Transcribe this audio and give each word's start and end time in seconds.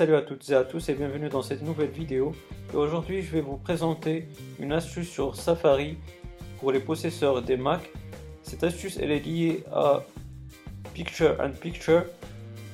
salut 0.00 0.16
à 0.16 0.22
toutes 0.22 0.48
et 0.48 0.54
à 0.54 0.64
tous 0.64 0.88
et 0.88 0.94
bienvenue 0.94 1.28
dans 1.28 1.42
cette 1.42 1.60
nouvelle 1.60 1.90
vidéo. 1.90 2.32
Aujourd'hui 2.72 3.20
je 3.20 3.32
vais 3.32 3.42
vous 3.42 3.58
présenter 3.58 4.28
une 4.58 4.72
astuce 4.72 5.10
sur 5.10 5.36
Safari 5.36 5.98
pour 6.58 6.72
les 6.72 6.80
possesseurs 6.80 7.42
des 7.42 7.58
Mac. 7.58 7.82
Cette 8.42 8.64
astuce 8.64 8.96
est 8.96 9.06
liée 9.06 9.62
à 9.70 10.02
Picture 10.94 11.36
and 11.38 11.50
Picture 11.60 12.04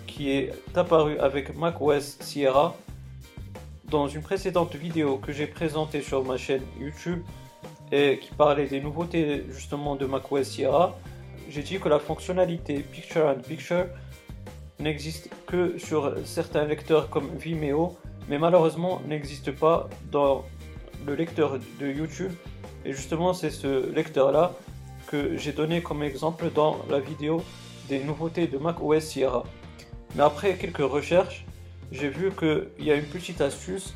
qui 0.06 0.30
est 0.30 0.52
apparu 0.76 1.18
avec 1.18 1.56
macOS 1.56 2.16
Sierra. 2.20 2.76
Dans 3.90 4.06
une 4.06 4.22
précédente 4.22 4.76
vidéo 4.76 5.18
que 5.18 5.32
j'ai 5.32 5.48
présentée 5.48 6.02
sur 6.02 6.24
ma 6.24 6.36
chaîne 6.36 6.62
YouTube 6.78 7.22
et 7.90 8.20
qui 8.20 8.30
parlait 8.36 8.68
des 8.68 8.80
nouveautés 8.80 9.42
justement 9.50 9.96
de 9.96 10.06
macOS 10.06 10.46
Sierra, 10.46 10.96
j'ai 11.50 11.64
dit 11.64 11.80
que 11.80 11.88
la 11.88 11.98
fonctionnalité 11.98 12.78
Picture 12.88 13.26
and 13.26 13.40
Picture 13.40 13.86
n'existe 14.78 15.30
que 15.46 15.78
sur 15.78 16.14
certains 16.24 16.64
lecteurs 16.64 17.08
comme 17.08 17.28
Vimeo, 17.36 17.96
mais 18.28 18.38
malheureusement 18.38 19.00
n'existe 19.06 19.52
pas 19.52 19.88
dans 20.10 20.44
le 21.06 21.14
lecteur 21.14 21.58
de 21.80 21.86
YouTube. 21.86 22.32
Et 22.84 22.92
justement, 22.92 23.32
c'est 23.32 23.50
ce 23.50 23.92
lecteur-là 23.92 24.52
que 25.06 25.36
j'ai 25.36 25.52
donné 25.52 25.82
comme 25.82 26.02
exemple 26.02 26.50
dans 26.54 26.78
la 26.90 27.00
vidéo 27.00 27.42
des 27.88 28.02
nouveautés 28.02 28.46
de 28.46 28.58
Mac 28.58 28.82
OS 28.82 29.04
Sierra. 29.04 29.44
Mais 30.14 30.22
après 30.22 30.56
quelques 30.56 30.78
recherches, 30.78 31.44
j'ai 31.92 32.08
vu 32.08 32.32
qu'il 32.32 32.84
y 32.84 32.90
a 32.90 32.96
une 32.96 33.04
petite 33.04 33.40
astuce 33.40 33.94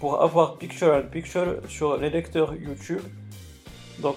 pour 0.00 0.22
avoir 0.22 0.56
Picture 0.56 0.94
in 0.94 1.02
Picture 1.02 1.58
sur 1.68 1.96
les 1.96 2.10
lecteurs 2.10 2.54
YouTube. 2.54 3.02
Donc 4.00 4.16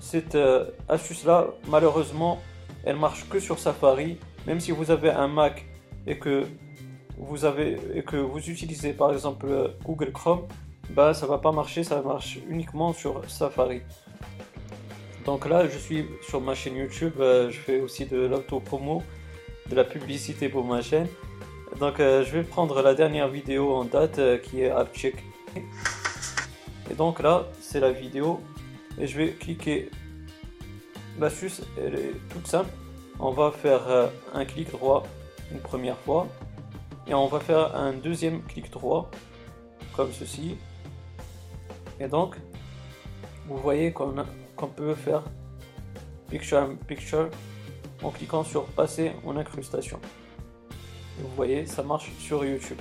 cette 0.00 0.34
euh, 0.34 0.66
astuce-là, 0.88 1.46
malheureusement, 1.68 2.42
elle 2.84 2.96
marche 2.96 3.26
que 3.28 3.40
sur 3.40 3.58
Safari 3.58 4.18
même 4.46 4.60
si 4.60 4.70
vous 4.72 4.90
avez 4.90 5.10
un 5.10 5.28
Mac 5.28 5.66
et 6.06 6.18
que 6.18 6.46
vous 7.16 7.46
utilisez 8.50 8.92
par 8.92 9.12
exemple 9.12 9.74
Google 9.84 10.12
Chrome, 10.12 10.46
bah 10.90 11.14
ça 11.14 11.26
va 11.26 11.38
pas 11.38 11.52
marcher, 11.52 11.84
ça 11.84 12.02
marche 12.02 12.38
uniquement 12.48 12.92
sur 12.92 13.28
Safari. 13.28 13.82
Donc 15.24 15.48
là, 15.48 15.66
je 15.66 15.78
suis 15.78 16.06
sur 16.22 16.40
ma 16.40 16.54
chaîne 16.54 16.76
YouTube, 16.76 17.14
euh, 17.18 17.50
je 17.50 17.58
fais 17.58 17.80
aussi 17.80 18.04
de 18.04 18.26
l'auto-promo, 18.26 19.02
de 19.70 19.74
la 19.74 19.84
publicité 19.84 20.50
pour 20.50 20.64
ma 20.64 20.82
chaîne. 20.82 21.08
Donc 21.80 21.98
euh, 21.98 22.22
je 22.24 22.32
vais 22.32 22.42
prendre 22.42 22.82
la 22.82 22.94
dernière 22.94 23.28
vidéo 23.28 23.74
en 23.74 23.84
date 23.84 24.18
euh, 24.18 24.38
qui 24.38 24.60
est 24.60 24.70
AppCheck. 24.70 25.16
Et 26.90 26.94
donc 26.94 27.22
là, 27.22 27.46
c'est 27.60 27.80
la 27.80 27.90
vidéo 27.90 28.40
et 29.00 29.06
je 29.06 29.16
vais 29.16 29.30
cliquer. 29.30 29.90
L'astuce, 31.18 31.62
elle 31.78 31.94
est 31.94 32.12
toute 32.28 32.46
simple 32.46 32.70
on 33.18 33.30
va 33.30 33.50
faire 33.50 33.88
euh, 33.88 34.08
un 34.32 34.44
clic 34.44 34.70
droit 34.70 35.04
une 35.52 35.60
première 35.60 35.98
fois 35.98 36.26
et 37.06 37.14
on 37.14 37.26
va 37.26 37.40
faire 37.40 37.74
un 37.76 37.92
deuxième 37.92 38.42
clic 38.42 38.70
droit 38.70 39.10
comme 39.96 40.12
ceci. 40.12 40.56
Et 42.00 42.08
donc 42.08 42.36
vous 43.46 43.58
voyez 43.58 43.92
qu'on 43.92 44.66
peut 44.74 44.94
faire 44.94 45.22
picture 46.30 46.68
picture 46.88 47.28
en 48.02 48.10
cliquant 48.10 48.42
sur 48.42 48.64
passer 48.66 49.12
en 49.24 49.36
incrustation. 49.36 50.00
Vous 51.18 51.28
voyez 51.36 51.66
ça 51.66 51.82
marche 51.82 52.10
sur 52.18 52.44
youtube. 52.44 52.80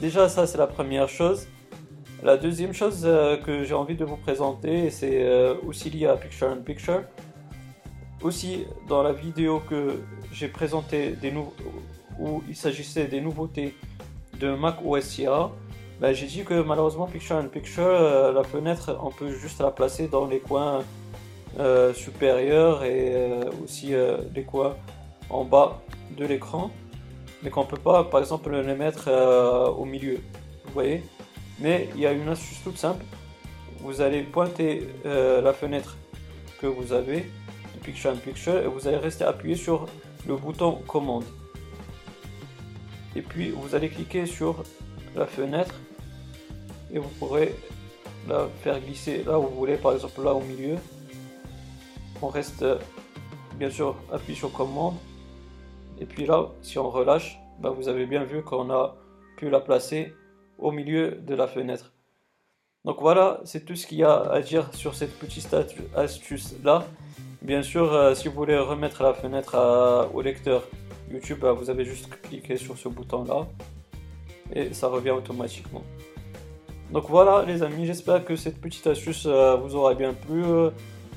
Déjà 0.00 0.28
ça 0.28 0.46
c'est 0.46 0.58
la 0.58 0.66
première 0.66 1.08
chose. 1.08 1.48
La 2.22 2.38
deuxième 2.38 2.72
chose 2.72 3.02
euh, 3.04 3.36
que 3.36 3.62
j'ai 3.64 3.74
envie 3.74 3.96
de 3.96 4.04
vous 4.04 4.16
présenter 4.16 4.88
c'est 4.90 5.24
euh, 5.24 5.54
aussi 5.66 5.90
lié 5.90 6.06
à 6.06 6.16
picture 6.16 6.48
in 6.48 6.62
picture 6.62 7.02
aussi, 8.22 8.66
dans 8.88 9.02
la 9.02 9.12
vidéo 9.12 9.60
que 9.60 10.02
j'ai 10.32 10.48
présenté 10.48 11.10
des 11.10 11.32
où 12.18 12.42
il 12.48 12.56
s'agissait 12.56 13.06
des 13.06 13.20
nouveautés 13.20 13.74
de 14.40 14.54
Mac 14.54 14.78
OS 14.84 15.04
Sierra, 15.04 15.52
ben, 16.00 16.12
j'ai 16.12 16.26
dit 16.26 16.44
que 16.44 16.62
malheureusement 16.62 17.06
Picture 17.06 17.36
in 17.36 17.46
Picture, 17.46 17.84
euh, 17.86 18.32
la 18.32 18.42
fenêtre, 18.42 18.98
on 19.02 19.10
peut 19.10 19.30
juste 19.30 19.60
la 19.60 19.70
placer 19.70 20.08
dans 20.08 20.26
les 20.26 20.40
coins 20.40 20.84
euh, 21.58 21.94
supérieurs 21.94 22.84
et 22.84 23.14
euh, 23.14 23.50
aussi 23.64 23.94
les 24.34 24.42
coins 24.44 24.76
en 25.30 25.44
bas 25.44 25.80
de 26.16 26.26
l'écran, 26.26 26.70
mais 27.42 27.50
qu'on 27.50 27.64
peut 27.64 27.78
pas, 27.78 28.04
par 28.04 28.20
exemple, 28.20 28.54
les 28.54 28.74
mettre 28.74 29.10
au 29.76 29.84
milieu. 29.84 30.20
Vous 30.66 30.72
voyez 30.72 31.02
Mais 31.60 31.88
il 31.94 32.02
y 32.02 32.06
a 32.06 32.12
une 32.12 32.28
astuce 32.28 32.62
toute 32.62 32.78
simple. 32.78 33.04
Vous 33.80 34.00
allez 34.00 34.22
pointer 34.22 34.88
la 35.04 35.52
fenêtre 35.52 35.96
que 36.60 36.66
vous 36.66 36.92
avez 36.92 37.30
Picture 37.86 38.10
in 38.10 38.16
Picture 38.16 38.58
et 38.58 38.66
vous 38.66 38.88
allez 38.88 38.96
rester 38.96 39.24
appuyé 39.24 39.54
sur 39.54 39.86
le 40.26 40.36
bouton 40.36 40.82
commande. 40.88 41.24
Et 43.14 43.22
puis 43.22 43.50
vous 43.50 43.74
allez 43.76 43.88
cliquer 43.88 44.26
sur 44.26 44.64
la 45.14 45.24
fenêtre 45.24 45.74
et 46.92 46.98
vous 46.98 47.08
pourrez 47.20 47.54
la 48.28 48.48
faire 48.62 48.80
glisser 48.80 49.22
là 49.24 49.38
où 49.38 49.42
vous 49.44 49.56
voulez, 49.56 49.76
par 49.76 49.92
exemple 49.92 50.22
là 50.24 50.34
au 50.34 50.40
milieu. 50.40 50.76
On 52.20 52.28
reste 52.28 52.64
bien 53.54 53.70
sûr 53.70 53.96
appuyé 54.12 54.36
sur 54.36 54.52
commande. 54.52 54.96
Et 56.00 56.06
puis 56.06 56.26
là, 56.26 56.48
si 56.62 56.78
on 56.78 56.90
relâche, 56.90 57.38
bah, 57.60 57.70
vous 57.70 57.88
avez 57.88 58.04
bien 58.06 58.24
vu 58.24 58.42
qu'on 58.42 58.68
a 58.70 58.96
pu 59.36 59.48
la 59.48 59.60
placer 59.60 60.12
au 60.58 60.72
milieu 60.72 61.12
de 61.12 61.34
la 61.34 61.46
fenêtre. 61.46 61.92
Donc 62.84 63.00
voilà, 63.00 63.40
c'est 63.44 63.64
tout 63.64 63.76
ce 63.76 63.86
qu'il 63.86 63.98
y 63.98 64.04
a 64.04 64.14
à 64.14 64.40
dire 64.40 64.74
sur 64.74 64.94
cette 64.94 65.18
petite 65.18 65.54
astuce 65.94 66.54
là. 66.64 66.84
Bien 67.46 67.62
sûr, 67.62 67.92
euh, 67.92 68.12
si 68.12 68.26
vous 68.26 68.34
voulez 68.34 68.58
remettre 68.58 69.04
la 69.04 69.14
fenêtre 69.14 69.54
au 70.12 70.20
lecteur 70.20 70.64
YouTube, 71.08 71.38
bah, 71.42 71.52
vous 71.52 71.70
avez 71.70 71.84
juste 71.84 72.08
cliqué 72.20 72.56
sur 72.56 72.76
ce 72.76 72.88
bouton 72.88 73.22
là 73.22 73.46
et 74.52 74.74
ça 74.74 74.88
revient 74.88 75.12
automatiquement. 75.12 75.84
Donc 76.90 77.04
voilà 77.08 77.44
les 77.46 77.62
amis, 77.62 77.86
j'espère 77.86 78.24
que 78.24 78.34
cette 78.34 78.60
petite 78.60 78.88
astuce 78.88 79.26
euh, 79.26 79.54
vous 79.54 79.76
aura 79.76 79.94
bien 79.94 80.12
plu. 80.12 80.42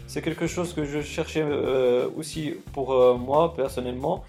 C'est 0.06 0.22
quelque 0.22 0.46
chose 0.46 0.72
que 0.76 0.86
je 0.86 1.02
cherchais 1.02 1.42
euh, 1.44 2.08
aussi 2.16 2.54
pour 2.74 3.18
moi 3.18 3.56
personnellement. 3.56 4.24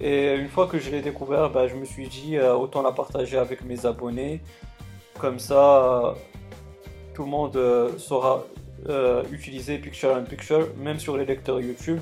Et 0.00 0.34
une 0.34 0.48
fois 0.48 0.66
que 0.66 0.78
je 0.78 0.90
l'ai 0.90 1.02
découvert, 1.02 1.50
bah, 1.50 1.68
je 1.68 1.74
me 1.74 1.84
suis 1.84 2.08
dit 2.08 2.38
autant 2.40 2.80
la 2.80 2.92
partager 2.92 3.36
avec 3.36 3.62
mes 3.66 3.84
abonnés. 3.84 4.40
Comme 5.20 5.38
ça, 5.38 6.14
tout 7.12 7.24
le 7.24 7.28
monde 7.28 7.58
saura 7.98 8.46
euh, 8.88 9.22
utiliser 9.32 9.78
Picture 9.78 10.14
in 10.14 10.22
Picture, 10.22 10.68
même 10.76 10.98
sur 10.98 11.16
les 11.16 11.24
lecteurs 11.24 11.60
YouTube. 11.60 12.00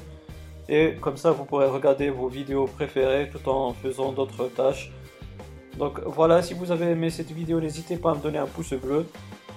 Et 0.68 0.94
comme 1.00 1.16
ça, 1.16 1.30
vous 1.30 1.44
pourrez 1.44 1.66
regarder 1.66 2.10
vos 2.10 2.28
vidéos 2.28 2.66
préférées 2.66 3.30
tout 3.30 3.48
en 3.48 3.72
faisant 3.72 4.12
d'autres 4.12 4.48
tâches. 4.48 4.90
Donc 5.78 6.00
voilà, 6.04 6.42
si 6.42 6.54
vous 6.54 6.72
avez 6.72 6.86
aimé 6.86 7.10
cette 7.10 7.30
vidéo, 7.30 7.60
n'hésitez 7.60 7.96
pas 7.96 8.12
à 8.12 8.14
me 8.14 8.20
donner 8.20 8.38
un 8.38 8.46
pouce 8.46 8.74
bleu. 8.74 9.06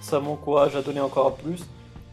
Ça 0.01 0.19
m'encourage 0.19 0.75
à 0.75 0.81
donner 0.81 0.99
encore 0.99 1.35
plus. 1.35 1.65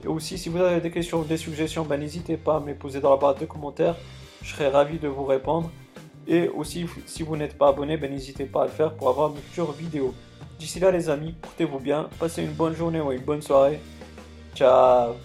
Et 0.05 0.09
aussi, 0.09 0.39
si 0.39 0.49
vous 0.49 0.59
avez 0.59 0.81
des 0.81 0.91
questions 0.91 1.21
ou 1.21 1.25
des 1.25 1.37
suggestions, 1.37 1.84
ben, 1.84 1.99
n'hésitez 1.99 2.37
pas 2.37 2.56
à 2.56 2.61
me 2.61 2.69
les 2.69 2.75
poser 2.75 3.00
dans 3.00 3.11
la 3.11 3.16
barre 3.16 3.34
de 3.34 3.45
commentaires. 3.45 3.97
Je 4.43 4.53
serai 4.53 4.69
ravi 4.69 4.99
de 4.99 5.09
vous 5.09 5.25
répondre. 5.25 5.71
Et 6.28 6.49
aussi, 6.49 6.87
si 7.06 7.22
vous 7.22 7.37
n'êtes 7.37 7.56
pas 7.56 7.69
abonné, 7.69 7.97
ben, 7.97 8.11
n'hésitez 8.11 8.45
pas 8.45 8.62
à 8.62 8.65
le 8.66 8.71
faire 8.71 8.95
pour 8.95 9.09
avoir 9.09 9.31
une 9.31 9.39
future 9.39 9.72
vidéo. 9.72 10.15
D'ici 10.59 10.81
là, 10.81 10.91
les 10.91 11.11
amis, 11.11 11.34
portez-vous 11.43 11.78
bien, 11.78 12.09
passez 12.19 12.43
une 12.43 12.53
bonne 12.53 12.75
journée 12.75 13.00
ou 13.00 13.12
une 13.12 13.22
bonne 13.22 13.43
soirée. 13.43 13.78
Tchau. 14.56 15.17